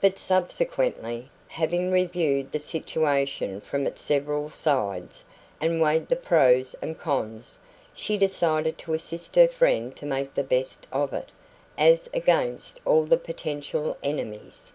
But 0.00 0.18
subsequently, 0.18 1.30
having 1.46 1.92
reviewed 1.92 2.50
the 2.50 2.58
situation 2.58 3.60
from 3.60 3.86
its 3.86 4.02
several 4.02 4.50
sides, 4.50 5.24
and 5.60 5.80
weighed 5.80 6.08
the 6.08 6.16
pros 6.16 6.74
and 6.82 6.98
cons, 6.98 7.60
she 7.94 8.18
decided 8.18 8.76
to 8.78 8.94
assist 8.94 9.36
her 9.36 9.46
friend 9.46 9.94
to 9.94 10.04
make 10.04 10.34
the 10.34 10.42
best 10.42 10.88
of 10.90 11.12
it, 11.12 11.28
as 11.78 12.10
against 12.12 12.80
all 12.84 13.06
potential 13.06 13.96
enemies. 14.02 14.72